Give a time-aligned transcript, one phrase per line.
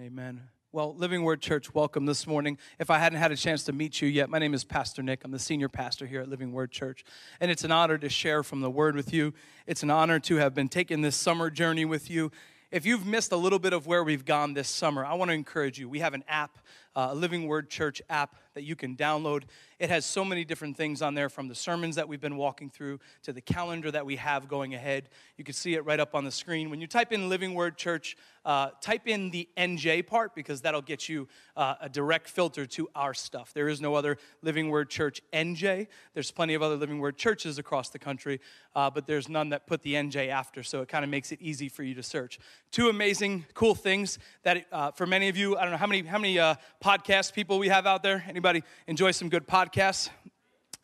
[0.00, 0.40] amen.
[0.72, 2.56] Well, Living Word Church, welcome this morning.
[2.78, 5.22] If I hadn't had a chance to meet you yet, my name is Pastor Nick.
[5.24, 7.04] I'm the senior pastor here at Living Word Church.
[7.38, 9.34] And it's an honor to share from the Word with you.
[9.66, 12.32] It's an honor to have been taking this summer journey with you.
[12.70, 15.34] If you've missed a little bit of where we've gone this summer, I want to
[15.34, 15.86] encourage you.
[15.86, 16.58] We have an app,
[16.96, 19.44] uh, a Living Word Church app that you can download.
[19.78, 22.68] It has so many different things on there from the sermons that we've been walking
[22.68, 25.08] through to the calendar that we have going ahead.
[25.36, 26.70] You can see it right up on the screen.
[26.70, 30.82] When you type in Living Word Church, uh, type in the NJ part because that'll
[30.82, 33.52] get you uh, a direct filter to our stuff.
[33.52, 35.86] There is no other Living Word Church NJ.
[36.14, 38.40] There's plenty of other Living Word churches across the country,
[38.74, 41.40] uh, but there's none that put the NJ after, so it kind of makes it
[41.42, 42.38] easy for you to search.
[42.70, 46.02] Two amazing, cool things that uh, for many of you, I don't know how many
[46.02, 48.24] how many uh, podcast people we have out there.
[48.26, 48.39] Anybody
[48.86, 50.10] enjoy some good podcasts?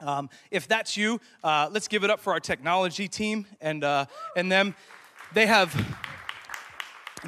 [0.01, 3.85] Um, if that's you, uh, let's give it up for our technology team and
[4.37, 4.75] and them.
[5.33, 5.75] They have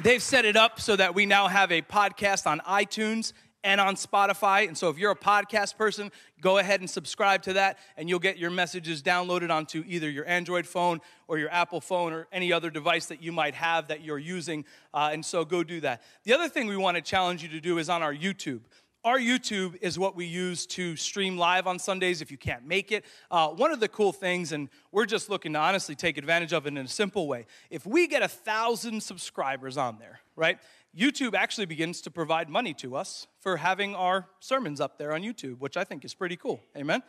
[0.01, 3.33] They've set it up so that we now have a podcast on iTunes
[3.65, 4.65] and on Spotify.
[4.65, 8.19] And so if you're a podcast person, go ahead and subscribe to that, and you'll
[8.19, 12.53] get your messages downloaded onto either your Android phone or your Apple phone or any
[12.53, 14.63] other device that you might have that you're using.
[14.93, 16.01] Uh, and so go do that.
[16.23, 18.61] The other thing we want to challenge you to do is on our YouTube.
[19.05, 22.91] Our YouTube is what we use to stream live on Sundays if you can't make
[22.91, 23.05] it.
[23.31, 26.65] Uh, one of the cool things, and we're just looking to honestly take advantage of
[26.65, 27.45] it in a simple way.
[27.69, 30.59] If we get a thousand subscribers on there, right?
[30.93, 35.21] YouTube actually begins to provide money to us for having our sermons up there on
[35.21, 36.59] YouTube, which I think is pretty cool.
[36.75, 37.01] Amen?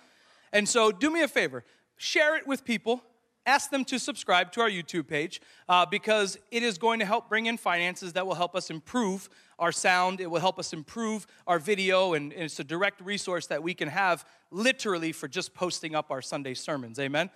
[0.52, 1.64] And so do me a favor
[1.97, 3.02] share it with people
[3.46, 7.28] ask them to subscribe to our YouTube page uh, because it is going to help
[7.28, 10.20] bring in finances that will help us improve our sound.
[10.20, 13.74] It will help us improve our video, and, and, it's a direct resource that we
[13.74, 16.98] can have literally for just posting up our Sunday sermons.
[16.98, 17.30] Amen.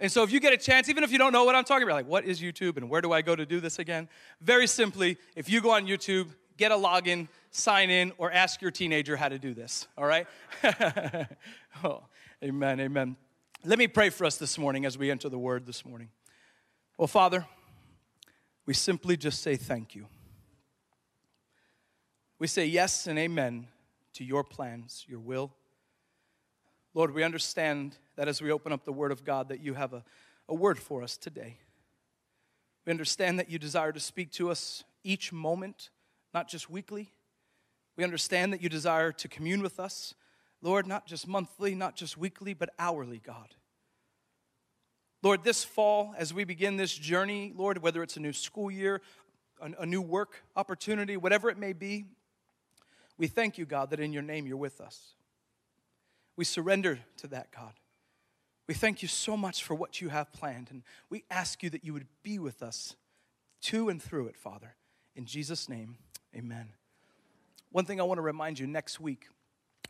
[0.00, 1.84] And so, if you get a chance, even if you don't know what I'm talking
[1.84, 4.08] about, like what is YouTube and where do I go to do this again?
[4.40, 8.70] Very simply, if you go on YouTube, get a login, sign in, or ask your
[8.70, 9.86] teenager how to do this.
[9.96, 10.26] All right?
[11.84, 12.02] oh,
[12.42, 13.16] amen, amen.
[13.64, 16.08] Let me pray for us this morning as we enter the word this morning.
[16.98, 17.46] Well, Father,
[18.66, 20.06] we simply just say thank you.
[22.40, 23.68] We say yes and amen
[24.14, 25.52] to your plans, your will.
[26.92, 29.92] Lord, we understand that as we open up the Word of God, that you have
[29.92, 30.02] a,
[30.48, 31.58] a word for us today.
[32.84, 35.90] We understand that you desire to speak to us each moment,
[36.34, 37.12] not just weekly.
[37.96, 40.14] We understand that you desire to commune with us
[40.62, 43.54] Lord, not just monthly, not just weekly, but hourly, God.
[45.22, 49.02] Lord, this fall, as we begin this journey, Lord, whether it's a new school year,
[49.60, 52.06] a, new work opportunity, whatever it may be,
[53.18, 55.14] we thank you, God, that in your name you're with us.
[56.36, 57.74] We surrender to that, God.
[58.66, 61.84] We thank you so much for what you have planned, and we ask you that
[61.84, 62.96] you would be with us
[63.62, 64.74] to and through it, Father.
[65.14, 65.96] In Jesus' name,
[66.34, 66.70] amen.
[67.70, 69.28] One thing I want to remind you next week,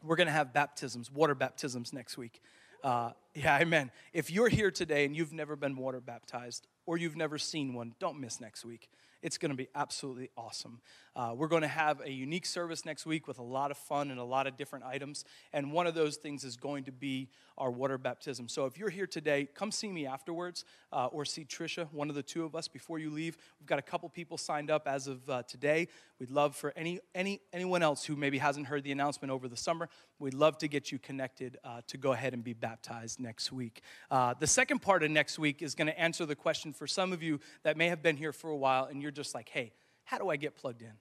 [0.02, 2.40] we're going to have baptisms, water baptisms next week.
[2.82, 3.90] Uh, yeah, amen.
[4.12, 7.94] If you're here today and you've never been water baptized or you've never seen one,
[8.00, 8.88] don't miss next week.
[9.22, 10.81] It's going to be absolutely awesome.
[11.15, 14.10] Uh, we're going to have a unique service next week with a lot of fun
[14.10, 15.25] and a lot of different items.
[15.53, 17.28] And one of those things is going to be
[17.59, 18.49] our water baptism.
[18.49, 22.16] So if you're here today, come see me afterwards uh, or see Trisha, one of
[22.16, 23.37] the two of us, before you leave.
[23.60, 25.89] We've got a couple people signed up as of uh, today.
[26.19, 29.56] We'd love for any, any, anyone else who maybe hasn't heard the announcement over the
[29.56, 33.53] summer, we'd love to get you connected uh, to go ahead and be baptized next
[33.53, 33.83] week.
[34.10, 37.12] Uh, the second part of next week is going to answer the question for some
[37.12, 39.72] of you that may have been here for a while and you're just like, hey,
[40.04, 40.92] how do I get plugged in?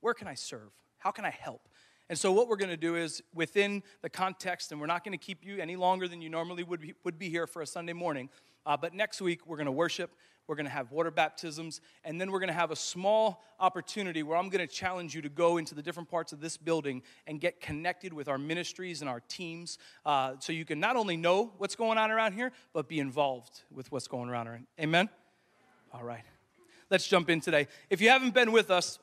[0.00, 0.70] Where can I serve?
[0.98, 1.68] How can I help?
[2.08, 5.16] And so, what we're going to do is within the context, and we're not going
[5.16, 7.66] to keep you any longer than you normally would be, would be here for a
[7.66, 8.28] Sunday morning.
[8.66, 10.10] Uh, but next week, we're going to worship,
[10.48, 14.24] we're going to have water baptisms, and then we're going to have a small opportunity
[14.24, 17.02] where I'm going to challenge you to go into the different parts of this building
[17.28, 21.16] and get connected with our ministries and our teams uh, so you can not only
[21.16, 24.66] know what's going on around here, but be involved with what's going on around.
[24.80, 25.08] Amen?
[25.94, 26.24] All right.
[26.90, 27.68] Let's jump in today.
[27.88, 28.98] If you haven't been with us,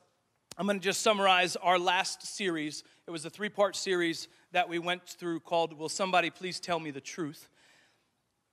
[0.58, 2.84] I'm going to just summarize our last series.
[3.08, 6.82] It was a three part series that we went through called Will Somebody Please Tell
[6.82, 7.48] Me the Truth?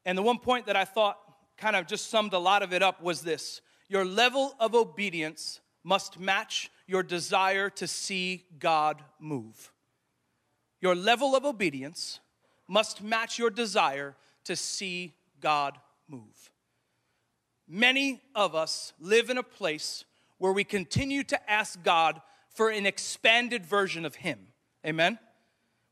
[0.04, 1.18] And the one point that I thought
[1.56, 5.60] kind of just summed a lot of it up was this Your level of obedience
[5.82, 9.72] must match your desire to see God move.
[10.80, 12.20] Your level of obedience
[12.68, 14.14] must match your desire
[14.44, 15.76] to see God
[16.06, 16.52] move.
[17.68, 20.04] Many of us live in a place
[20.38, 22.20] where we continue to ask God
[22.50, 24.38] for an expanded version of Him.
[24.86, 25.18] Amen?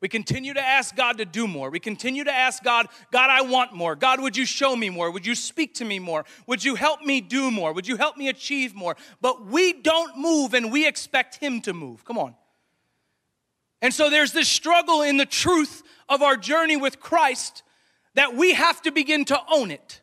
[0.03, 1.71] We continue to ask God to do more.
[1.71, 3.95] We continue to ask God, God, I want more.
[3.95, 5.13] God, would you show me more?
[5.13, 6.25] Would you speak to me more?
[6.49, 7.73] Would you help me do more?
[7.73, 8.97] Would you help me achieve more?
[9.21, 12.05] But we don't move and we expect Him to move.
[12.05, 12.35] Come on.
[13.81, 17.63] And so there's this struggle in the truth of our journey with Christ
[18.15, 20.02] that we have to begin to own it.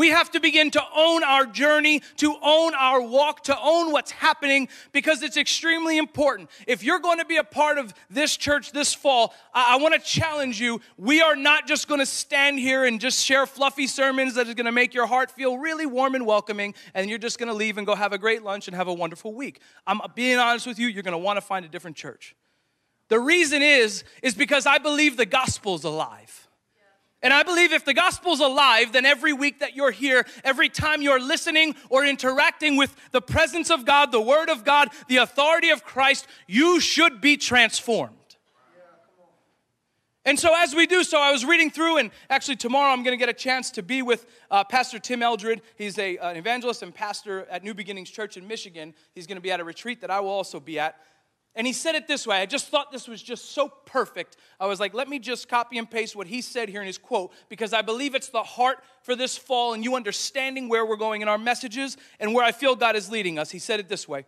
[0.00, 4.10] We have to begin to own our journey, to own our walk, to own what's
[4.10, 6.48] happening because it's extremely important.
[6.66, 9.92] If you're going to be a part of this church this fall, I, I want
[9.92, 10.80] to challenge you.
[10.96, 14.54] We are not just going to stand here and just share fluffy sermons that is
[14.54, 17.54] going to make your heart feel really warm and welcoming, and you're just going to
[17.54, 19.60] leave and go have a great lunch and have a wonderful week.
[19.86, 22.34] I'm being honest with you, you're going to want to find a different church.
[23.08, 26.48] The reason is, is because I believe the gospel's alive.
[27.22, 31.02] And I believe if the gospel's alive, then every week that you're here, every time
[31.02, 35.68] you're listening or interacting with the presence of God, the word of God, the authority
[35.68, 38.14] of Christ, you should be transformed.
[40.26, 43.18] And so, as we do so, I was reading through, and actually, tomorrow I'm going
[43.18, 45.62] to get a chance to be with uh, Pastor Tim Eldred.
[45.76, 48.94] He's a, an evangelist and pastor at New Beginnings Church in Michigan.
[49.14, 50.96] He's going to be at a retreat that I will also be at.
[51.56, 52.40] And he said it this way.
[52.40, 54.36] I just thought this was just so perfect.
[54.60, 56.98] I was like, let me just copy and paste what he said here in his
[56.98, 60.96] quote because I believe it's the heart for this fall and you understanding where we're
[60.96, 63.50] going in our messages and where I feel God is leading us.
[63.50, 64.26] He said it this way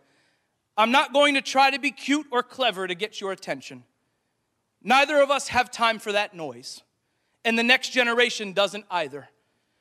[0.75, 3.83] I'm not going to try to be cute or clever to get your attention.
[4.81, 6.81] Neither of us have time for that noise,
[7.45, 9.29] and the next generation doesn't either.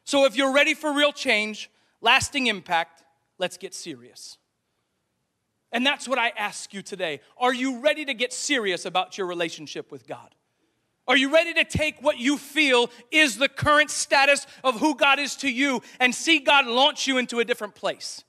[0.05, 3.03] So if you're ready for real change, lasting impact,
[3.39, 4.39] let's get serious.
[5.73, 7.21] And that's what I ask you today.
[7.39, 10.35] Are you ready to get serious about your relationship with God?
[11.09, 15.19] Are you ready to take what you feel is the current status of who God
[15.19, 18.23] is to you and see God launch you into a different place?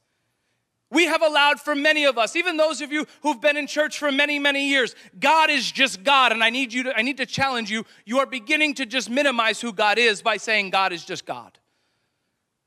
[0.89, 3.97] We have allowed for many of us, even those of you who've been in church
[3.97, 6.31] for many, many years, God is just God.
[6.31, 7.83] And I need you to, I need to challenge you.
[8.05, 11.57] You are beginning to just minimize who God is by saying God is just God.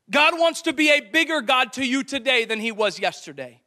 [0.09, 3.61] God wants to be a bigger God to you today than he was yesterday.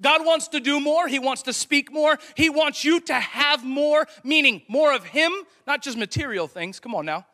[0.00, 1.08] God wants to do more.
[1.08, 2.18] He wants to speak more.
[2.36, 5.32] He wants you to have more, meaning more of Him,
[5.66, 6.78] not just material things.
[6.78, 7.26] Come on now.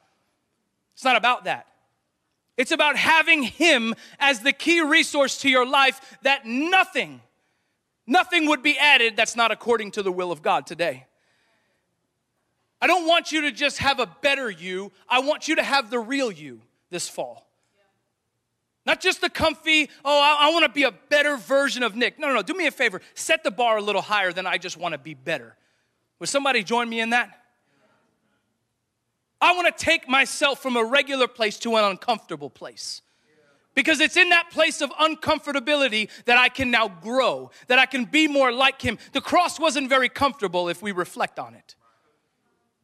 [0.95, 1.67] It's not about that.
[2.57, 7.21] It's about having Him as the key resource to your life that nothing,
[8.07, 11.07] nothing would be added that's not according to the will of God today.
[12.81, 15.91] I don't want you to just have a better you, I want you to have
[15.91, 17.47] the real you this fall.
[18.87, 22.19] Not just the comfy, oh, I, I want to be a better version of Nick.
[22.19, 22.43] No, no, no.
[22.43, 23.01] Do me a favor.
[23.15, 25.57] Set the bar a little higher than I just want to be better.
[26.19, 27.41] Would somebody join me in that?
[29.41, 33.03] I want to take myself from a regular place to an uncomfortable place.
[33.75, 38.05] Because it's in that place of uncomfortability that I can now grow, that I can
[38.05, 38.99] be more like Him.
[39.13, 41.75] The cross wasn't very comfortable if we reflect on it,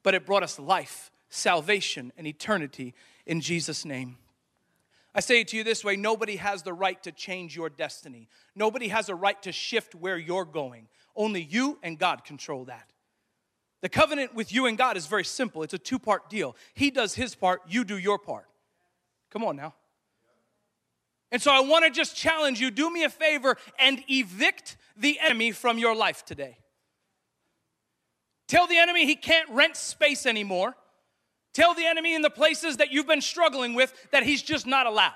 [0.03, 2.95] but it brought us life, salvation, and eternity
[3.25, 4.17] in Jesus' name.
[5.15, 8.29] I say it to you this way nobody has the right to change your destiny.
[8.55, 10.89] Nobody has a right to shift where you're going.
[11.17, 12.91] Only you and God control that.
[13.83, 15.63] The covenant with you and God is very simple.
[15.63, 16.55] It's a two part deal.
[16.75, 18.47] He does his part, you do your part.
[19.31, 19.75] Come on now.
[21.33, 25.19] And so I want to just challenge you do me a favor and evict the
[25.21, 26.59] enemy from your life today.
[28.49, 30.75] Tell the enemy he can't rent space anymore.
[31.53, 34.87] Tell the enemy in the places that you've been struggling with that he's just not
[34.87, 35.15] allowed.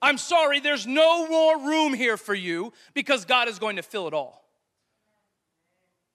[0.00, 4.06] I'm sorry, there's no more room here for you because God is going to fill
[4.06, 4.44] it all.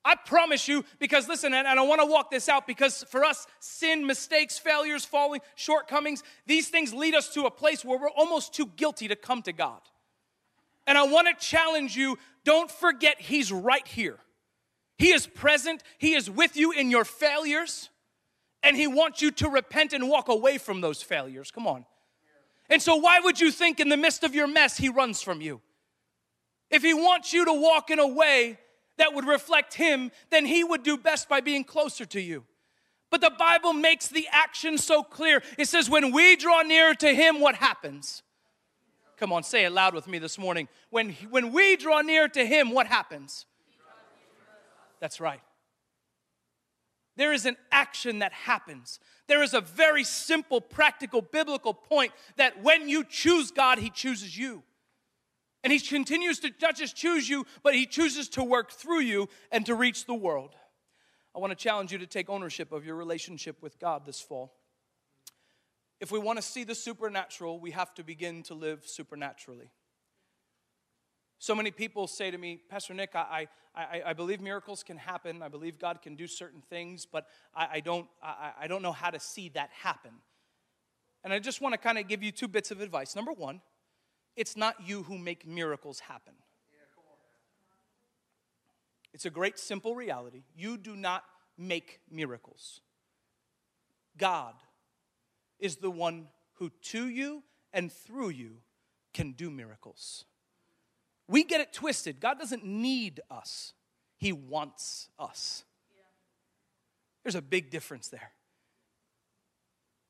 [0.05, 3.47] I promise you, because listen, and I want to walk this out because for us,
[3.59, 8.53] sin, mistakes, failures, falling, shortcomings, these things lead us to a place where we're almost
[8.53, 9.79] too guilty to come to God.
[10.85, 14.19] And I want to challenge you don't forget He's right here.
[14.97, 17.89] He is present, He is with you in your failures
[18.63, 21.51] and He wants you to repent and walk away from those failures.
[21.51, 21.85] Come on.
[22.69, 25.41] And so, why would you think in the midst of your mess He runs from
[25.41, 25.61] you?
[26.71, 28.57] If He wants you to walk in a way
[28.97, 32.45] that would reflect Him, then He would do best by being closer to you.
[33.11, 35.43] But the Bible makes the action so clear.
[35.59, 38.23] It says, when we draw near to Him, what happens?
[39.17, 40.67] Come on, say it loud with me this morning.
[40.89, 43.45] When, when we draw near to Him, what happens?
[44.99, 45.41] That's right.
[47.15, 48.99] There is an action that happens.
[49.27, 54.37] There is a very simple, practical, biblical point that when you choose God, He chooses
[54.37, 54.63] you.
[55.63, 59.29] And He continues to not just choose you, but He chooses to work through you
[59.51, 60.55] and to reach the world.
[61.35, 64.53] I want to challenge you to take ownership of your relationship with God this fall.
[65.99, 69.71] If we want to see the supernatural, we have to begin to live supernaturally.
[71.43, 75.41] So many people say to me, Pastor Nick, I, I, I believe miracles can happen.
[75.41, 78.93] I believe God can do certain things, but I, I don't, I, I don't know
[78.93, 80.11] how to see that happen.
[81.21, 83.13] And I just want to kind of give you two bits of advice.
[83.13, 83.59] Number one,
[84.37, 86.33] it's not you who make miracles happen.
[89.13, 90.43] It's a great simple reality.
[90.55, 91.25] You do not
[91.57, 92.79] make miracles.
[94.17, 94.53] God
[95.59, 98.59] is the one who to you and through you
[99.13, 100.23] can do miracles.
[101.27, 102.19] We get it twisted.
[102.19, 103.73] God doesn't need us,
[104.17, 105.63] He wants us.
[107.23, 108.31] There's a big difference there.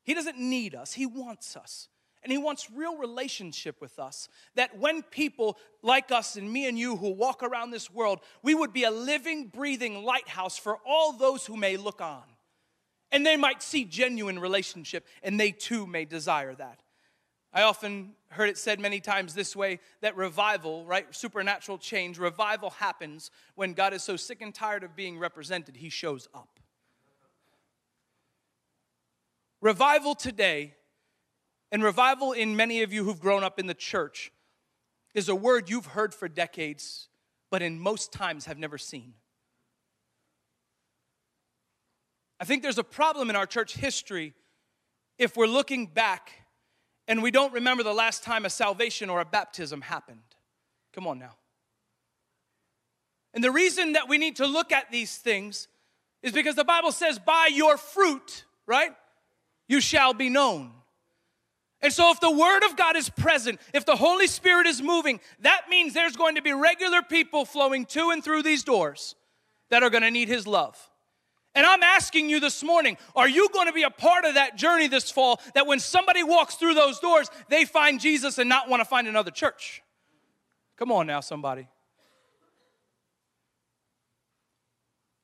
[0.04, 1.88] He doesn't need us, He wants us.
[2.24, 4.30] And He wants real relationship with us.
[4.56, 8.56] That when people like us and me and you who walk around this world, we
[8.56, 12.24] would be a living, breathing lighthouse for all those who may look on.
[13.12, 16.83] And they might see genuine relationship and they too may desire that.
[17.54, 22.72] I often heard it said many times this way that revival, right, supernatural change, revival
[22.72, 26.60] happens when God is so sick and tired of being represented, he shows up.
[29.62, 30.74] Revival today,
[31.72, 34.32] and revival in many of you who've grown up in the church,
[35.14, 37.08] is a word you've heard for decades,
[37.52, 39.14] but in most times have never seen.
[42.40, 44.34] I think there's a problem in our church history
[45.20, 46.43] if we're looking back
[47.08, 50.22] and we don't remember the last time a salvation or a baptism happened.
[50.94, 51.36] Come on now.
[53.34, 55.68] And the reason that we need to look at these things
[56.22, 58.94] is because the Bible says, by your fruit, right,
[59.68, 60.72] you shall be known.
[61.82, 65.20] And so, if the Word of God is present, if the Holy Spirit is moving,
[65.42, 69.16] that means there's going to be regular people flowing to and through these doors
[69.70, 70.78] that are going to need His love.
[71.56, 74.56] And I'm asking you this morning are you going to be a part of that
[74.56, 78.70] journey this fall that when somebody walks through those doors, they find Jesus and not
[78.70, 79.84] want to find another church?
[80.78, 81.68] Come on now, somebody.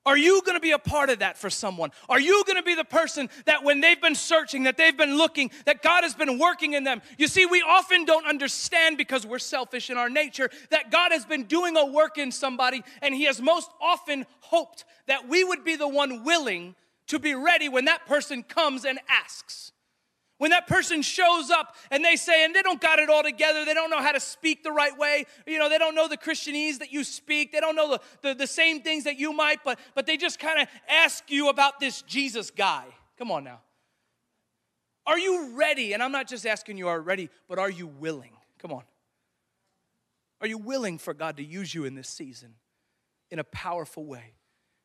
[0.10, 1.92] Are you going to be a part of that for someone?
[2.10, 5.20] Are you going to be the person that when they've been searching, that they've been
[5.20, 7.04] looking, that God has been working in them?
[7.20, 11.26] You see, we often don't understand because we're selfish in our nature that God has
[11.26, 15.64] been doing a work in somebody and He has most often hoped that we would
[15.64, 16.74] be the one willing
[17.06, 19.74] to be ready when that person comes and asks.
[20.40, 23.66] When that person shows up and they say, and they don't got it all together,
[23.66, 26.18] they don't know how to speak the right way, you know, they don't know the
[26.18, 29.60] Christianese that you speak, they don't know the, the, the same things that you might,
[29.66, 32.86] but, but they just kind of ask you about this Jesus guy.
[33.18, 33.60] Come on now.
[35.06, 35.92] Are you ready?
[35.92, 38.32] And I'm not just asking you are ready, but are you willing?
[38.60, 38.84] Come on.
[40.40, 42.54] Are you willing for God to use you in this season
[43.30, 44.36] in a powerful way?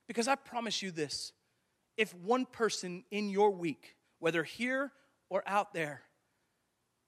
[0.09, 1.33] Because I promise you this
[1.97, 4.91] if one person in your week, whether here
[5.29, 6.03] or out there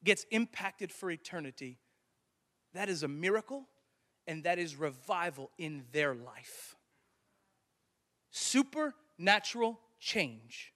[0.05, 1.79] gets impacted for eternity,
[2.75, 3.67] that is a miracle
[4.27, 6.77] and that is revival in their life.
[8.31, 10.73] Supernatural change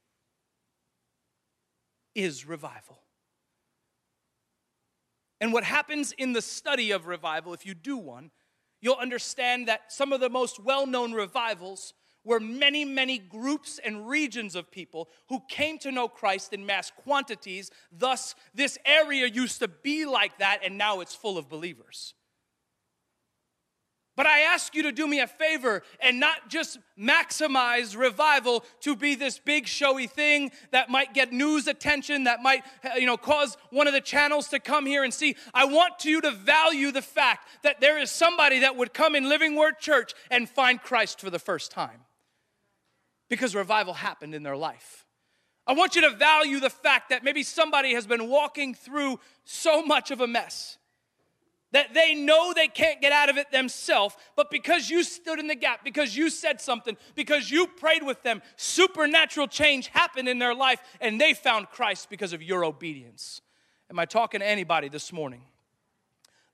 [2.15, 2.99] is revival.
[5.41, 8.31] And what happens in the study of revival, if you do one,
[8.81, 14.09] you'll understand that some of the most well known revivals were many, many groups and
[14.09, 17.71] regions of people who came to know Christ in mass quantities.
[17.91, 22.15] Thus, this area used to be like that, and now it's full of believers.
[24.17, 28.95] But I ask you to do me a favor and not just maximize revival to
[28.95, 32.63] be this big showy thing that might get news attention, that might
[32.97, 35.37] you know cause one of the channels to come here and see.
[35.55, 39.27] I want you to value the fact that there is somebody that would come in
[39.27, 42.01] Living Word Church and find Christ for the first time
[43.31, 45.07] because revival happened in their life.
[45.67, 49.83] I want you to value the fact that maybe somebody has been walking through so
[49.83, 50.77] much of a mess
[51.73, 55.47] that they know they can't get out of it themselves, but because you stood in
[55.47, 60.41] the gap, because you said something, because you prayed with them, supernatural change happened in
[60.41, 63.41] their life and they found Christ because of your obedience.
[63.89, 65.43] Am I talking to anybody this morning?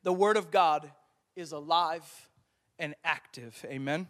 [0.02, 0.90] The Word of God
[1.34, 2.28] is alive
[2.78, 3.64] and active.
[3.66, 4.06] Amen.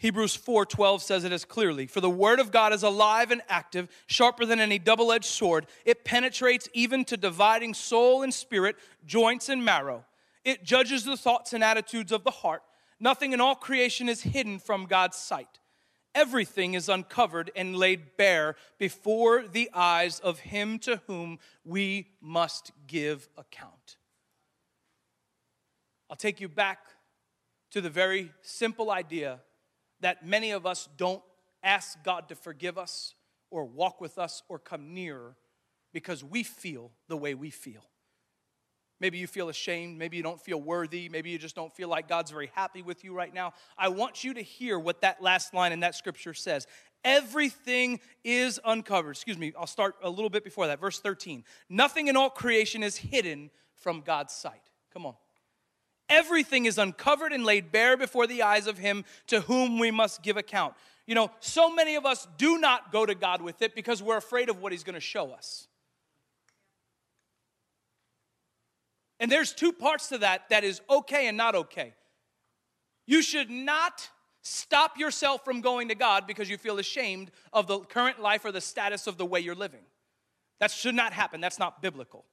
[0.00, 3.94] Hebrews 4:12 says it as clearly, "For the word of God is alive and active,
[4.06, 5.66] sharper than any double-edged sword.
[5.84, 10.06] It penetrates even to dividing soul and spirit, joints and marrow.
[10.42, 12.62] It judges the thoughts and attitudes of the heart.
[12.98, 15.60] Nothing in all creation is hidden from God's sight.
[16.14, 22.72] Everything is uncovered and laid bare before the eyes of him to whom we must
[22.86, 23.98] give account."
[26.08, 26.86] I'll take you back
[27.68, 29.42] to the very simple idea
[30.00, 31.22] that many of us don't
[31.62, 33.14] ask God to forgive us
[33.50, 35.36] or walk with us or come near
[35.92, 37.82] because we feel the way we feel.
[39.00, 39.98] Maybe you feel ashamed.
[39.98, 41.08] Maybe you don't feel worthy.
[41.08, 43.54] Maybe you just don't feel like God's very happy with you right now.
[43.78, 46.66] I want you to hear what that last line in that scripture says.
[47.02, 49.12] Everything is uncovered.
[49.12, 50.78] Excuse me, I'll start a little bit before that.
[50.78, 51.44] Verse 13.
[51.70, 54.60] Nothing in all creation is hidden from God's sight.
[54.92, 55.14] Come on.
[56.10, 60.22] Everything is uncovered and laid bare before the eyes of Him to whom we must
[60.22, 60.74] give account.
[61.06, 64.16] You know, so many of us do not go to God with it because we're
[64.16, 65.68] afraid of what He's going to show us.
[69.20, 71.94] And there's two parts to that that is okay and not okay.
[73.06, 74.08] You should not
[74.42, 78.52] stop yourself from going to God because you feel ashamed of the current life or
[78.52, 79.82] the status of the way you're living.
[80.58, 81.40] That should not happen.
[81.40, 82.24] That's not biblical.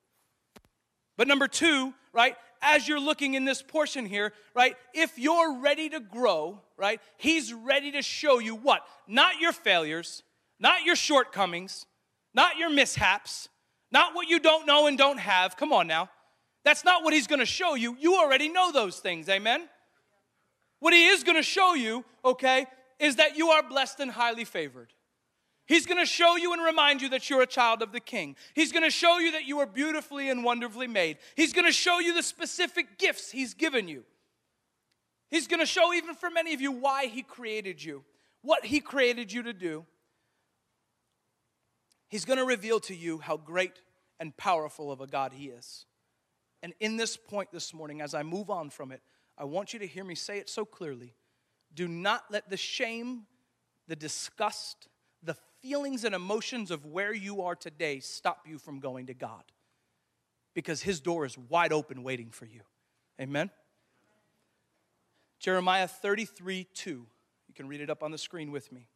[1.18, 5.90] But number two, right, as you're looking in this portion here, right, if you're ready
[5.90, 8.86] to grow, right, He's ready to show you what?
[9.08, 10.24] Not your failures,
[10.60, 11.86] not your shortcomings,
[12.34, 13.50] not your mishaps,
[13.92, 15.58] not what you don't know and don't have.
[15.58, 16.10] Come on now.
[16.64, 17.96] That's not what he's going to show you.
[18.00, 19.30] You already know those things.
[19.30, 19.70] Amen?
[20.80, 22.66] What he is going to show you, okay,
[23.00, 24.92] is that you are blessed and highly favored.
[25.68, 28.38] He's going to show you and remind you that you're a child of the king.
[28.54, 31.18] He's going to show you that you are beautifully and wonderfully made.
[31.36, 34.06] He's going to show you the specific gifts he's given you.
[35.30, 38.06] He's going to show, even for many of you, why he created you,
[38.42, 39.86] what he created you to do.
[42.08, 43.82] He's going to reveal to you how great
[44.22, 45.86] and powerful of a God he is.
[46.64, 49.02] And in this point this morning, as I move on from it,
[49.38, 51.14] I want you to hear me say it so clearly.
[51.76, 53.24] Do not let the shame,
[53.88, 54.88] the disgust,
[55.22, 55.36] the
[55.68, 59.44] feelings and emotions of where you are today stop you from going to God.
[60.54, 62.62] Because His door is wide open waiting for you.
[63.20, 63.50] Amen?
[65.40, 66.90] Jeremiah 33 2.
[66.90, 68.88] You can read it up on the screen with me.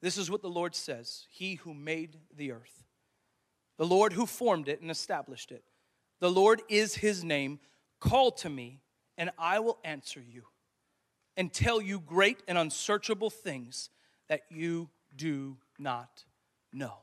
[0.00, 2.84] This is what the Lord says He who made the earth,
[3.76, 5.64] the Lord who formed it and established it
[6.20, 7.60] the Lord is his name.
[8.00, 8.80] Call to me,
[9.18, 10.44] and I will answer you
[11.36, 13.90] and tell you great and unsearchable things
[14.28, 16.24] that you do not
[16.72, 16.94] know.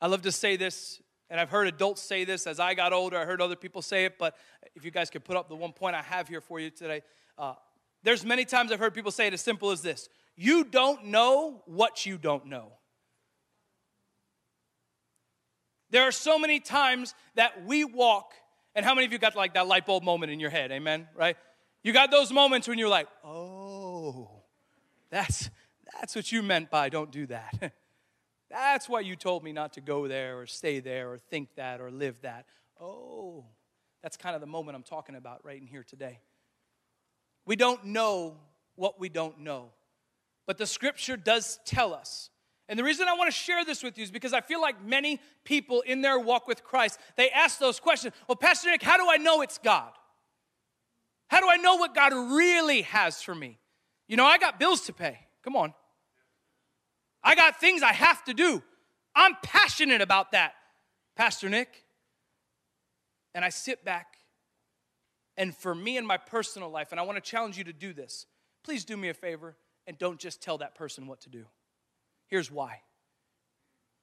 [0.00, 3.18] I love to say this, and I've heard adults say this as I got older.
[3.18, 4.36] I heard other people say it, but
[4.74, 7.02] if you guys could put up the one point I have here for you today,
[7.38, 7.54] uh,
[8.02, 11.62] there's many times I've heard people say it as simple as this You don't know
[11.66, 12.72] what you don't know.
[15.90, 18.32] There are so many times that we walk,
[18.74, 20.72] and how many of you got like that light bulb moment in your head?
[20.72, 21.36] Amen, right?
[21.82, 24.42] You got those moments when you're like, oh,
[25.10, 25.50] that's
[25.94, 27.72] that's what you meant by don't do that.
[28.50, 31.80] that's why you told me not to go there or stay there or think that
[31.80, 32.46] or live that.
[32.80, 33.44] Oh,
[34.02, 36.20] that's kind of the moment I'm talking about right in here today.
[37.46, 38.36] We don't know
[38.76, 39.70] what we don't know,
[40.46, 42.30] but the scripture does tell us
[42.68, 44.82] and the reason I want to share this with you is because I feel like
[44.82, 48.14] many people in their walk with Christ, they ask those questions.
[48.26, 49.92] Well, Pastor Nick, how do I know it's God?
[51.28, 53.58] How do I know what God really has for me?
[54.08, 55.18] You know, I got bills to pay.
[55.42, 55.74] Come on.
[57.24, 58.62] I got things I have to do.
[59.16, 60.54] I'm passionate about that,
[61.16, 61.84] Pastor Nick.
[63.34, 64.18] And I sit back,
[65.36, 67.92] and for me in my personal life, and I want to challenge you to do
[67.92, 68.26] this,
[68.62, 69.56] please do me a favor
[69.88, 71.46] and don't just tell that person what to do.
[72.28, 72.82] Here's why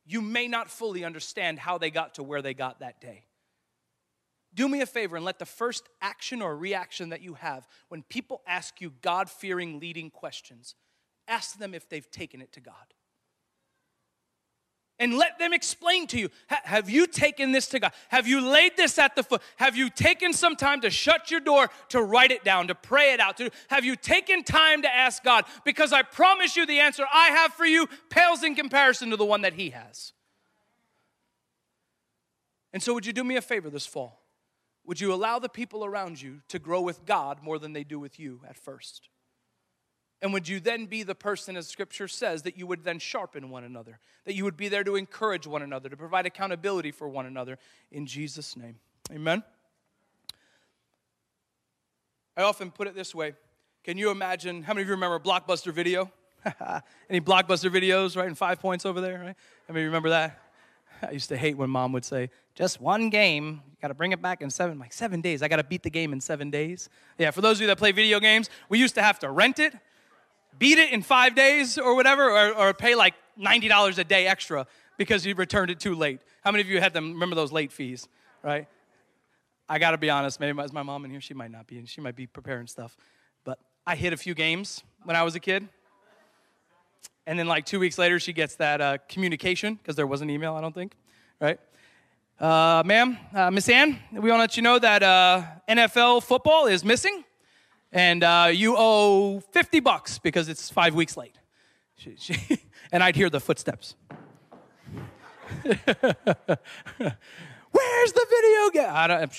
[0.04, 3.26] you may not fully understand how they got to where they got that day.
[4.54, 8.02] Do me a favor and let the first action or reaction that you have when
[8.02, 10.76] people ask you God fearing leading questions,
[11.28, 12.74] ask them if they've taken it to God
[15.02, 17.92] and let them explain to you have you taken this to God?
[18.10, 19.42] Have you laid this at the foot?
[19.58, 23.12] Have you taken some time to shut your door, to write it down, to pray
[23.12, 23.38] it out?
[23.38, 25.46] To, have you taken time to ask God?
[25.66, 29.26] Because I promise you the answer I have for you pales in comparison to the
[29.26, 30.14] one that He has.
[32.72, 34.22] And so, would you do me a favor this fall?
[34.86, 38.00] Would you allow the people around you to grow with God more than they do
[38.00, 39.10] with you at first?
[40.22, 43.50] And would you then be the person, as scripture says, that you would then sharpen
[43.50, 47.10] one another, that you would be there to encourage one another, to provide accountability for
[47.10, 47.58] one another
[47.92, 48.76] in Jesus' name?
[49.12, 49.44] Amen.
[52.38, 53.34] I often put it this way
[53.84, 54.64] Can you imagine?
[54.64, 56.12] How many of you remember Blockbuster Video?
[57.10, 58.28] Any Blockbuster videos, right?
[58.28, 59.36] In five points over there, right?
[59.68, 60.40] How many remember that?
[61.08, 63.62] I used to hate when mom would say, just one game.
[63.66, 65.42] You got to bring it back in seven, like seven days.
[65.42, 66.90] I got to beat the game in seven days.
[67.18, 69.60] Yeah, for those of you that play video games, we used to have to rent
[69.60, 69.74] it
[70.58, 74.68] beat it in five days or whatever, or, or pay like $90 a day extra
[74.98, 76.22] because you returned it too late.
[76.44, 78.08] How many of you had them remember those late fees,
[78.44, 78.68] right?
[79.68, 81.88] I gotta be honest, maybe my, my mom in here, she might not be, and
[81.88, 82.98] she might be preparing stuff.
[83.44, 85.68] But I hit a few games when I was a kid.
[87.26, 90.30] And then, like two weeks later, she gets that uh, communication because there was an
[90.30, 90.94] email, I don't think,
[91.40, 91.60] right?
[92.40, 96.66] Uh, ma'am, uh, Miss Ann, we want to let you know that uh, NFL football
[96.66, 97.24] is missing,
[97.92, 101.38] and uh, you owe 50 bucks because it's five weeks late.
[101.96, 102.60] She, she,
[102.92, 103.96] and I'd hear the footsteps.
[105.64, 105.86] Where's
[108.14, 108.90] the video game?
[108.92, 109.32] I don't,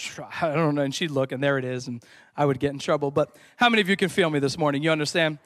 [0.43, 0.83] I don't know.
[0.83, 2.03] And she'd look, and there it is, and
[2.37, 3.11] I would get in trouble.
[3.11, 4.83] But how many of you can feel me this morning?
[4.83, 5.39] You understand?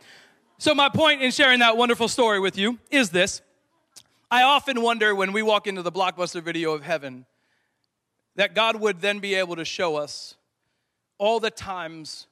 [0.59, 3.43] So, my point in sharing that wonderful story with you is this
[4.31, 7.27] I often wonder when we walk into the blockbuster video of heaven
[8.37, 10.37] that God would then be able to show us
[11.19, 12.27] all the times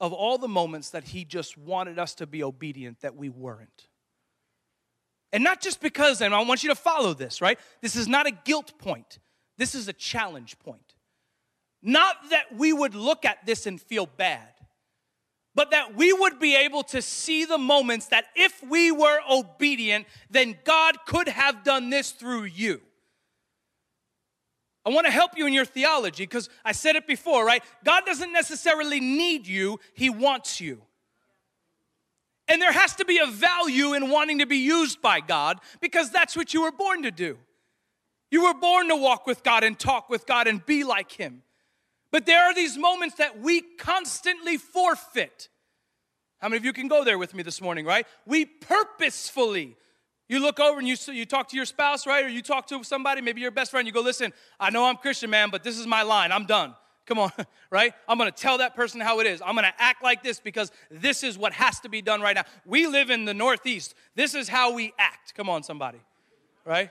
[0.00, 3.88] of all the moments that He just wanted us to be obedient that we weren't.
[5.32, 7.58] And not just because, and I want you to follow this, right?
[7.82, 9.18] This is not a guilt point,
[9.56, 10.94] this is a challenge point.
[11.82, 14.48] Not that we would look at this and feel bad,
[15.54, 20.06] but that we would be able to see the moments that if we were obedient,
[20.30, 22.80] then God could have done this through you.
[24.88, 27.62] I want to help you in your theology because I said it before, right?
[27.84, 30.80] God doesn't necessarily need you, He wants you.
[32.48, 36.10] And there has to be a value in wanting to be used by God because
[36.10, 37.36] that's what you were born to do.
[38.30, 41.42] You were born to walk with God and talk with God and be like Him.
[42.10, 45.50] But there are these moments that we constantly forfeit.
[46.38, 48.06] How many of you can go there with me this morning, right?
[48.24, 49.76] We purposefully
[50.28, 52.24] you look over and you, you talk to your spouse, right?
[52.24, 54.96] Or you talk to somebody, maybe your best friend, you go, listen, I know I'm
[54.96, 56.32] Christian, man, but this is my line.
[56.32, 56.74] I'm done.
[57.06, 57.32] Come on,
[57.70, 57.94] right?
[58.06, 59.40] I'm gonna tell that person how it is.
[59.40, 62.44] I'm gonna act like this because this is what has to be done right now.
[62.66, 63.94] We live in the Northeast.
[64.14, 65.34] This is how we act.
[65.34, 66.00] Come on, somebody,
[66.66, 66.90] right?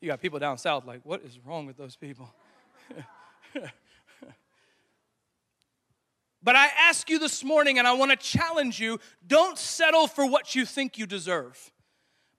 [0.00, 2.34] You got people down south like, what is wrong with those people?
[6.42, 10.56] but I ask you this morning, and I wanna challenge you don't settle for what
[10.56, 11.70] you think you deserve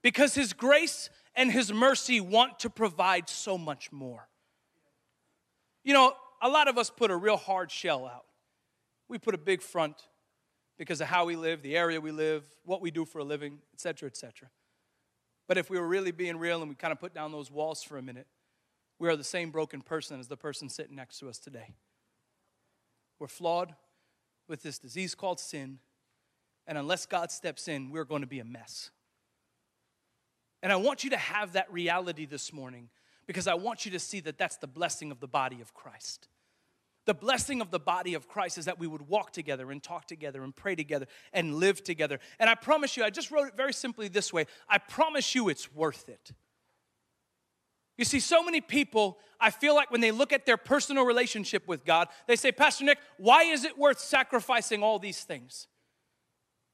[0.06, 4.28] because His grace and His mercy want to provide so much more.
[5.82, 8.24] You know, a lot of us put a real hard shell out.
[9.08, 9.96] We put a big front
[10.78, 13.58] because of how we live, the area we live, what we do for a living,
[13.74, 14.48] etc., etc.
[15.48, 17.82] But if we were really being real and we kind of put down those walls
[17.82, 18.28] for a minute,
[19.00, 21.74] we are the same broken person as the person sitting next to us today.
[23.18, 23.74] We're flawed
[24.46, 25.80] with this disease called sin,
[26.64, 28.92] and unless God steps in, we're going to be a mess.
[30.62, 32.88] And I want you to have that reality this morning
[33.26, 36.28] because I want you to see that that's the blessing of the body of Christ.
[37.06, 40.06] The blessing of the body of Christ is that we would walk together and talk
[40.06, 42.18] together and pray together and live together.
[42.40, 45.48] And I promise you, I just wrote it very simply this way I promise you
[45.48, 46.32] it's worth it.
[47.96, 51.66] You see, so many people, I feel like when they look at their personal relationship
[51.66, 55.66] with God, they say, Pastor Nick, why is it worth sacrificing all these things?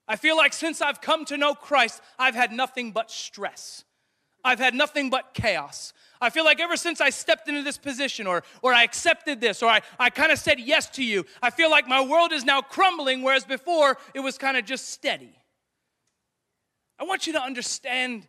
[0.08, 3.84] I feel like since I've come to know Christ, I've had nothing but stress.
[4.44, 5.92] I've had nothing but chaos.
[6.20, 9.62] I feel like ever since I stepped into this position or, or I accepted this
[9.62, 12.44] or I, I kind of said yes to you, I feel like my world is
[12.44, 15.36] now crumbling, whereas before it was kind of just steady.
[16.98, 18.26] I want you to understand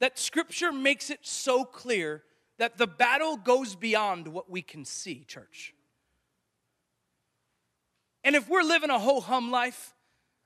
[0.00, 2.22] that Scripture makes it so clear
[2.58, 5.74] that the battle goes beyond what we can see, church.
[8.22, 9.94] And if we're living a ho hum life,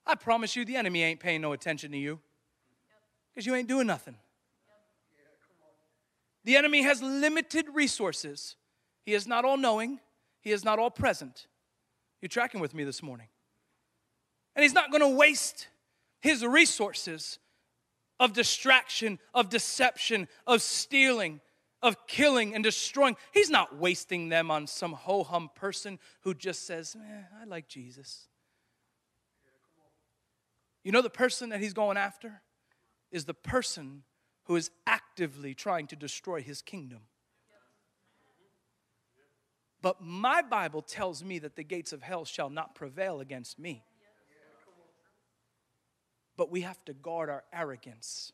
[0.07, 2.21] I promise you, the enemy ain't paying no attention to you
[3.33, 4.17] because you ain't doing nothing.
[6.45, 8.57] The enemy has limited resources.
[9.05, 10.01] He is not all knowing,
[10.41, 11.47] he is not all present.
[12.21, 13.29] You're tracking with me this morning.
[14.55, 15.69] And he's not going to waste
[16.21, 17.39] his resources
[18.21, 21.41] of distraction, of deception, of stealing,
[21.83, 23.17] of killing and destroying.
[23.33, 27.69] He's not wasting them on some ho hum person who just says, eh, I like
[27.69, 28.29] Jesus.
[30.85, 32.43] You know the person that he's going after?
[33.11, 34.03] Is the person
[34.45, 37.01] who is actively trying to destroy his kingdom.
[39.81, 43.85] But my Bible tells me that the gates of hell shall not prevail against me.
[46.37, 48.33] But we have to guard our arrogance.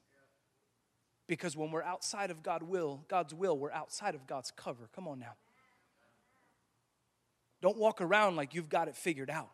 [1.26, 4.88] Because when we're outside of God will, God's will, we're outside of God's cover.
[4.94, 5.34] Come on now.
[7.60, 9.50] Don't walk around like you've got it figured out.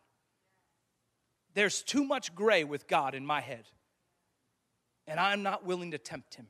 [1.57, 3.65] There's too much gray with God in my head,
[5.07, 6.49] and I'm not willing to tempt Him.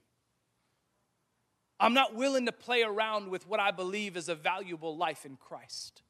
[1.78, 5.36] I'm not willing to play around with what I believe is a valuable life in
[5.36, 6.02] Christ.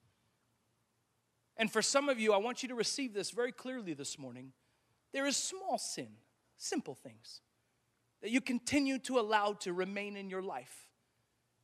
[1.58, 4.52] And for some of you, I want you to receive this very clearly this morning.
[5.12, 6.08] There is small sin,
[6.56, 7.42] simple things
[8.22, 10.88] that you continue to allow to remain in your life.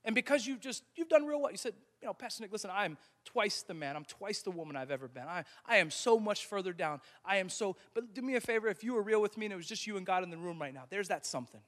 [0.05, 2.69] And because you've just, you've done real well, you said, you know, Pastor Nick, listen,
[2.69, 3.95] I am twice the man.
[3.95, 5.23] I'm twice the woman I've ever been.
[5.23, 7.01] I, I am so much further down.
[7.25, 9.53] I am so, but do me a favor, if you were real with me and
[9.53, 11.61] it was just you and God in the room right now, there's that something.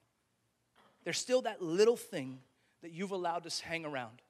[1.05, 2.39] There's still that little thing
[2.81, 4.21] that you've allowed to hang around.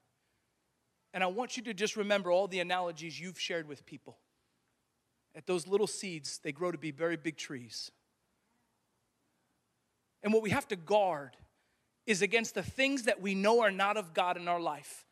[1.12, 4.18] And I want you to just remember all the analogies you've shared with people.
[5.34, 7.90] At those little seeds, they grow to be very big trees.
[10.22, 11.36] And what we have to guard
[12.06, 15.05] is against the things that we know are not of God in our life.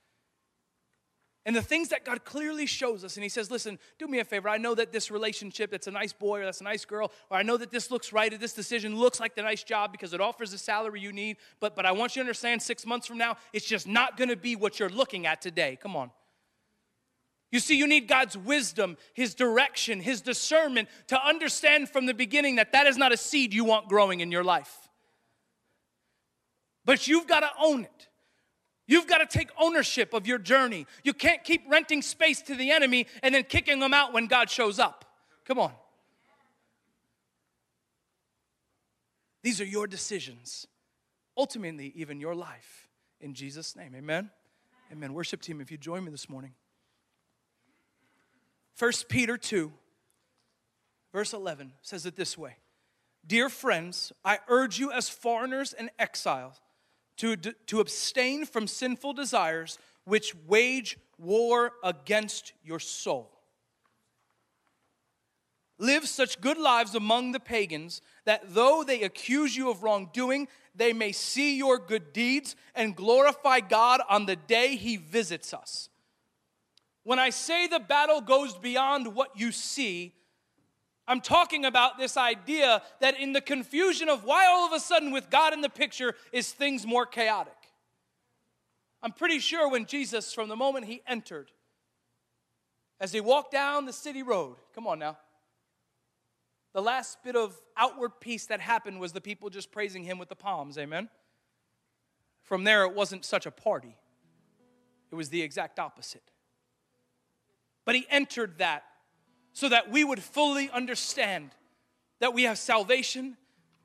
[1.46, 4.24] And the things that God clearly shows us, and He says, Listen, do me a
[4.24, 4.48] favor.
[4.48, 7.38] I know that this relationship, that's a nice boy or that's a nice girl, or
[7.38, 10.14] I know that this looks right, or this decision looks like the nice job because
[10.14, 13.08] it offers the salary you need, but, but I want you to understand six months
[13.08, 15.78] from now, it's just not gonna be what you're looking at today.
[15.82, 16.12] Come on.
[17.52, 22.56] You see, you need God's wisdom, His direction, His discernment to understand from the beginning
[22.56, 24.90] that that is not a seed you want growing in your life.
[26.86, 28.08] But you've got to own it.
[28.86, 30.86] You've got to take ownership of your journey.
[31.04, 34.50] You can't keep renting space to the enemy and then kicking them out when God
[34.50, 35.06] shows up.
[35.46, 35.72] Come on.
[39.42, 40.68] These are your decisions,
[41.38, 42.88] ultimately, even your life.
[43.20, 44.30] In Jesus' name, amen.
[44.92, 45.14] Amen.
[45.14, 46.54] Worship team, if you join me this morning.
[48.80, 49.72] 1 Peter 2,
[51.12, 52.58] verse 11 says it this way
[53.26, 56.60] Dear friends, I urge you as foreigners and exiles
[57.18, 63.30] to, to abstain from sinful desires which wage war against your soul.
[65.80, 70.94] Live such good lives among the pagans that though they accuse you of wrongdoing, they
[70.94, 75.90] may see your good deeds and glorify God on the day He visits us.
[77.04, 80.14] When I say the battle goes beyond what you see,
[81.08, 85.12] I'm talking about this idea that in the confusion of why all of a sudden,
[85.12, 87.58] with God in the picture, is things more chaotic.
[89.02, 91.52] I'm pretty sure when Jesus, from the moment he entered,
[93.02, 95.18] as he walked down the city road, come on now,
[96.72, 100.30] the last bit of outward peace that happened was the people just praising him with
[100.30, 101.10] the palms, amen?
[102.44, 103.98] From there, it wasn't such a party,
[105.12, 106.24] it was the exact opposite.
[107.86, 108.86] But he entered that
[109.54, 111.52] so that we would fully understand
[112.20, 113.38] that we have salvation,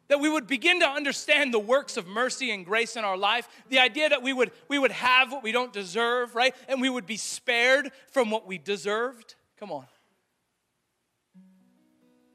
[0.08, 3.48] that we would begin to understand the works of mercy and grace in our life,
[3.68, 6.54] the idea that we would, we would have what we don't deserve, right?
[6.68, 9.34] And we would be spared from what we deserved.
[9.60, 9.84] Come on.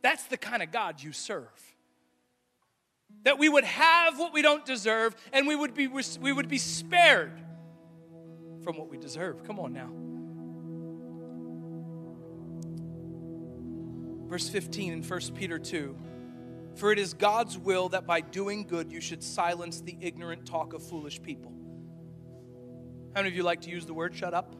[0.03, 1.47] That's the kind of God you serve.
[3.23, 6.57] That we would have what we don't deserve and we would be, we would be
[6.57, 7.41] spared
[8.63, 9.43] from what we deserve.
[9.45, 10.02] Come on now.
[14.33, 15.95] Verse 15 in 1 Peter 2
[16.73, 20.73] For it is God's will that by doing good you should silence the ignorant talk
[20.73, 21.53] of foolish people.
[23.13, 24.55] How many of you like to use the word shut up?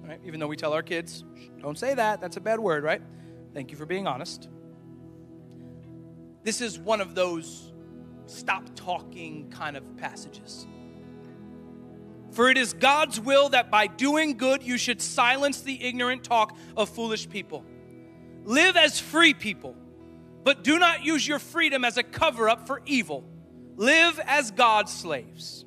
[0.00, 0.18] Right?
[0.24, 1.22] Even though we tell our kids,
[1.60, 3.00] don't say that, that's a bad word, right?
[3.54, 4.48] Thank you for being honest.
[6.42, 7.72] This is one of those
[8.26, 10.66] stop talking kind of passages.
[12.32, 16.56] For it is God's will that by doing good you should silence the ignorant talk
[16.76, 17.64] of foolish people.
[18.44, 19.76] Live as free people,
[20.42, 23.24] but do not use your freedom as a cover up for evil.
[23.76, 25.64] Live as God's slaves.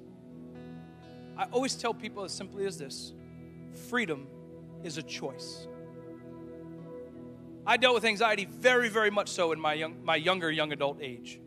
[1.38, 3.14] I always tell people as simply as this
[3.90, 4.28] freedom
[4.84, 5.68] is a choice.
[7.68, 11.00] I dealt with anxiety very, very much so in my, young, my younger young adult
[11.02, 11.40] age.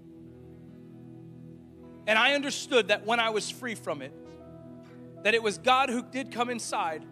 [2.06, 4.12] And I understood that when I was free from it,
[5.22, 7.04] that it was God who did come inside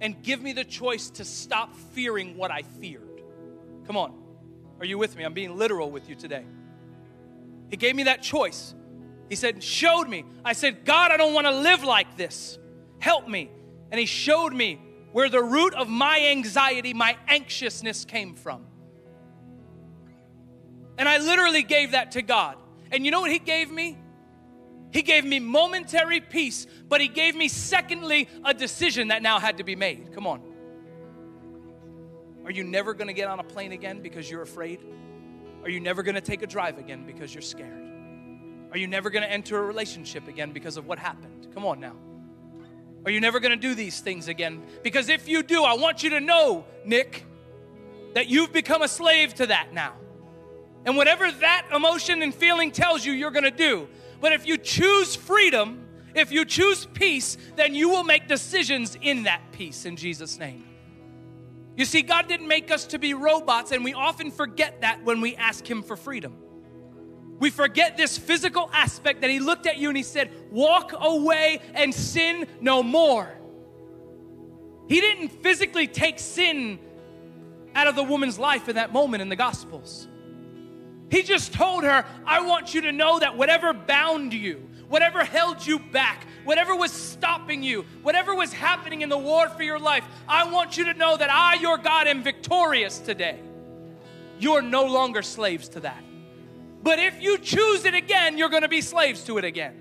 [0.00, 3.09] and give me the choice to stop fearing what I feared.
[3.90, 4.12] Come on.
[4.78, 5.24] Are you with me?
[5.24, 6.44] I'm being literal with you today.
[7.70, 8.72] He gave me that choice.
[9.28, 10.24] He said, showed me.
[10.44, 12.56] I said, God, I don't want to live like this.
[13.00, 13.50] Help me.
[13.90, 18.64] And He showed me where the root of my anxiety, my anxiousness came from.
[20.96, 22.58] And I literally gave that to God.
[22.92, 23.98] And you know what He gave me?
[24.92, 29.58] He gave me momentary peace, but He gave me, secondly, a decision that now had
[29.58, 30.12] to be made.
[30.14, 30.49] Come on.
[32.44, 34.80] Are you never going to get on a plane again because you're afraid?
[35.62, 37.86] Are you never going to take a drive again because you're scared?
[38.72, 41.48] Are you never going to enter a relationship again because of what happened?
[41.54, 41.96] Come on now.
[43.04, 44.62] Are you never going to do these things again?
[44.82, 47.24] Because if you do, I want you to know, Nick,
[48.14, 49.94] that you've become a slave to that now.
[50.84, 53.88] And whatever that emotion and feeling tells you, you're going to do.
[54.20, 59.24] But if you choose freedom, if you choose peace, then you will make decisions in
[59.24, 60.64] that peace in Jesus' name.
[61.80, 65.22] You see, God didn't make us to be robots, and we often forget that when
[65.22, 66.36] we ask Him for freedom.
[67.38, 71.62] We forget this physical aspect that He looked at you and He said, Walk away
[71.72, 73.34] and sin no more.
[74.90, 76.78] He didn't physically take sin
[77.74, 80.06] out of the woman's life in that moment in the Gospels.
[81.10, 85.64] He just told her, I want you to know that whatever bound you, whatever held
[85.64, 90.04] you back, whatever was stopping you, whatever was happening in the war for your life,
[90.28, 93.38] I want you to know that I, your God, am victorious today.
[94.40, 96.02] You are no longer slaves to that.
[96.82, 99.76] But if you choose it again, you're going to be slaves to it again.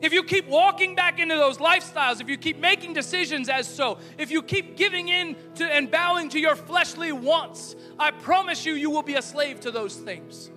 [0.00, 3.98] If you keep walking back into those lifestyles, if you keep making decisions as so,
[4.18, 8.72] if you keep giving in to and bowing to your fleshly wants, I promise you,
[8.72, 10.50] you will be a slave to those things.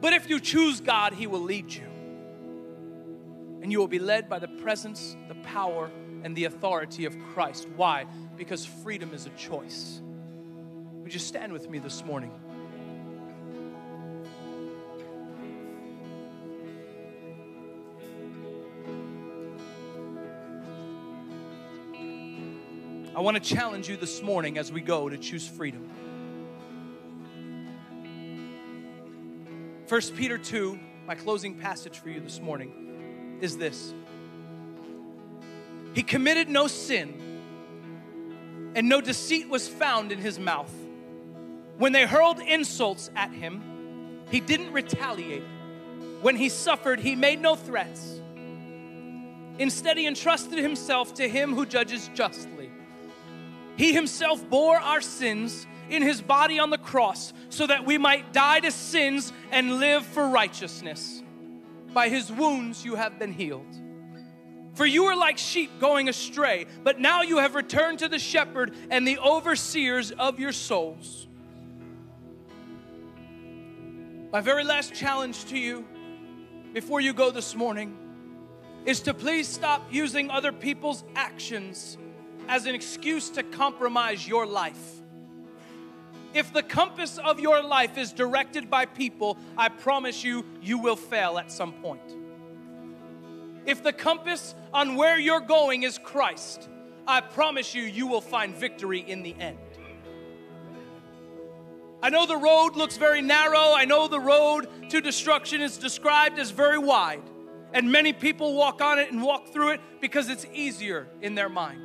[0.00, 1.93] But if you choose God, He will lead you.
[3.64, 5.90] And you will be led by the presence, the power,
[6.22, 7.66] and the authority of Christ.
[7.76, 8.04] Why?
[8.36, 10.02] Because freedom is a choice.
[11.02, 12.30] Would you stand with me this morning?
[23.16, 25.88] I want to challenge you this morning as we go to choose freedom.
[29.88, 32.83] 1 Peter 2, my closing passage for you this morning,
[33.40, 33.92] is this
[35.94, 37.14] He committed no sin,
[38.74, 40.72] and no deceit was found in his mouth.
[41.76, 43.62] When they hurled insults at him,
[44.30, 45.44] he didn't retaliate.
[46.22, 48.20] When he suffered, he made no threats.
[49.58, 52.70] Instead, he entrusted himself to him who judges justly.
[53.76, 58.32] He himself bore our sins in his body on the cross so that we might
[58.32, 61.22] die to sins and live for righteousness.
[61.94, 63.74] By his wounds you have been healed.
[64.74, 68.74] For you were like sheep going astray, but now you have returned to the shepherd
[68.90, 71.28] and the overseers of your souls.
[74.32, 75.86] My very last challenge to you
[76.72, 77.96] before you go this morning
[78.84, 81.96] is to please stop using other people's actions
[82.48, 85.03] as an excuse to compromise your life.
[86.34, 90.96] If the compass of your life is directed by people, I promise you, you will
[90.96, 92.02] fail at some point.
[93.66, 96.68] If the compass on where you're going is Christ,
[97.06, 99.58] I promise you, you will find victory in the end.
[102.02, 103.72] I know the road looks very narrow.
[103.72, 107.22] I know the road to destruction is described as very wide.
[107.72, 111.48] And many people walk on it and walk through it because it's easier in their
[111.48, 111.80] mind.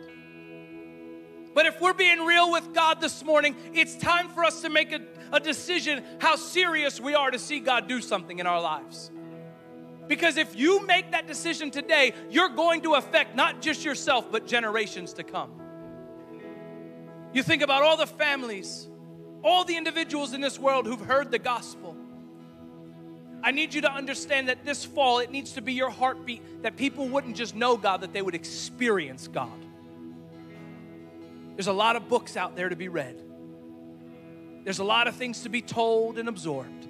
[1.53, 4.91] But if we're being real with God this morning, it's time for us to make
[4.91, 9.11] a, a decision how serious we are to see God do something in our lives.
[10.07, 14.47] Because if you make that decision today, you're going to affect not just yourself, but
[14.47, 15.51] generations to come.
[17.31, 18.87] You think about all the families,
[19.43, 21.95] all the individuals in this world who've heard the gospel.
[23.43, 26.75] I need you to understand that this fall, it needs to be your heartbeat that
[26.75, 29.65] people wouldn't just know God, that they would experience God.
[31.59, 33.21] There's a lot of books out there to be read,
[34.63, 36.87] there's a lot of things to be told and absorbed.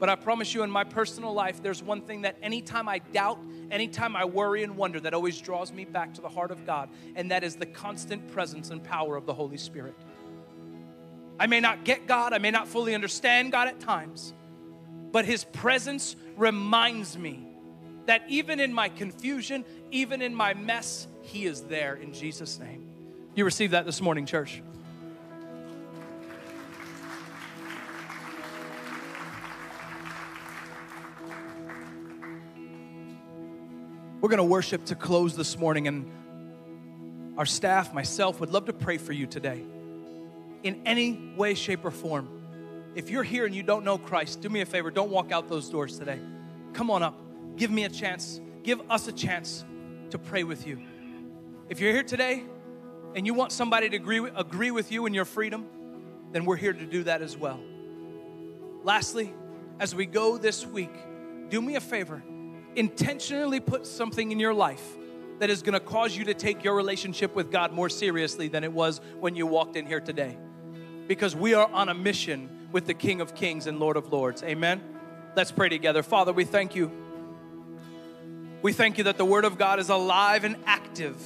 [0.00, 3.38] But I promise you, in my personal life, there's one thing that anytime I doubt,
[3.70, 6.88] anytime I worry and wonder, that always draws me back to the heart of God,
[7.14, 9.94] and that is the constant presence and power of the Holy Spirit.
[11.38, 14.34] I may not get God, I may not fully understand God at times,
[15.12, 17.46] but His presence reminds me
[18.06, 22.85] that even in my confusion, even in my mess, He is there in Jesus' name.
[23.36, 24.62] You received that this morning, church.
[34.22, 36.10] We're going to worship to close this morning, and
[37.36, 39.62] our staff, myself, would love to pray for you today
[40.62, 42.30] in any way, shape, or form.
[42.94, 45.46] If you're here and you don't know Christ, do me a favor, don't walk out
[45.50, 46.20] those doors today.
[46.72, 47.20] Come on up.
[47.56, 48.40] Give me a chance.
[48.62, 49.62] Give us a chance
[50.08, 50.80] to pray with you.
[51.68, 52.44] If you're here today
[53.16, 55.66] and you want somebody to agree, agree with you in your freedom,
[56.32, 57.58] then we're here to do that as well.
[58.82, 59.32] Lastly,
[59.80, 60.92] as we go this week,
[61.48, 62.22] do me a favor.
[62.76, 64.84] Intentionally put something in your life
[65.38, 68.64] that is going to cause you to take your relationship with God more seriously than
[68.64, 70.36] it was when you walked in here today.
[71.08, 74.42] Because we are on a mission with the King of Kings and Lord of Lords.
[74.42, 74.82] Amen.
[75.34, 76.02] Let's pray together.
[76.02, 76.92] Father, we thank you.
[78.60, 81.16] We thank you that the Word of God is alive and active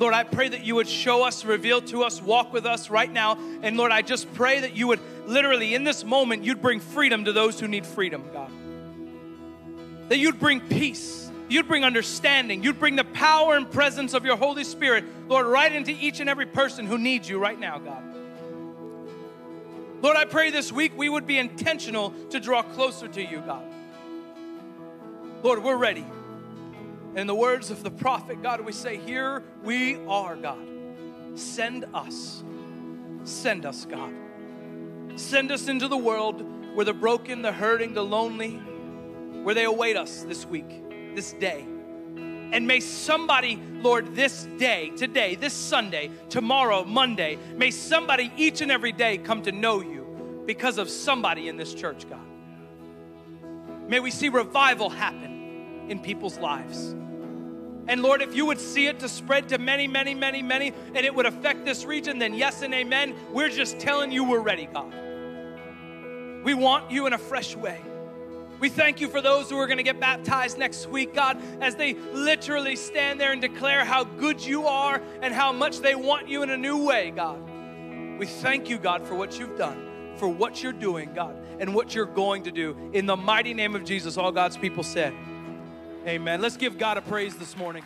[0.00, 3.12] Lord, I pray that you would show us, reveal to us, walk with us right
[3.12, 3.38] now.
[3.62, 7.26] And Lord, I just pray that you would literally, in this moment, you'd bring freedom
[7.26, 8.50] to those who need freedom, God.
[10.08, 14.38] That you'd bring peace, you'd bring understanding, you'd bring the power and presence of your
[14.38, 18.02] Holy Spirit, Lord, right into each and every person who needs you right now, God.
[20.00, 23.64] Lord, I pray this week we would be intentional to draw closer to you, God.
[25.42, 26.06] Lord, we're ready.
[27.16, 30.66] In the words of the prophet, God, we say, Here we are, God.
[31.34, 32.44] Send us.
[33.24, 34.12] Send us, God.
[35.16, 36.44] Send us into the world
[36.74, 38.56] where the broken, the hurting, the lonely,
[39.42, 41.66] where they await us this week, this day.
[42.52, 48.70] And may somebody, Lord, this day, today, this Sunday, tomorrow, Monday, may somebody each and
[48.70, 52.20] every day come to know you because of somebody in this church, God.
[53.88, 56.94] May we see revival happen in people's lives.
[57.90, 61.04] And Lord, if you would see it to spread to many, many, many, many, and
[61.04, 63.16] it would affect this region, then yes and amen.
[63.32, 64.94] We're just telling you we're ready, God.
[66.44, 67.80] We want you in a fresh way.
[68.60, 71.74] We thank you for those who are going to get baptized next week, God, as
[71.74, 76.28] they literally stand there and declare how good you are and how much they want
[76.28, 77.40] you in a new way, God.
[78.20, 81.92] We thank you, God, for what you've done, for what you're doing, God, and what
[81.92, 82.76] you're going to do.
[82.92, 85.12] In the mighty name of Jesus, all God's people said,
[86.06, 86.40] Amen.
[86.40, 87.84] Let's give God a praise this morning.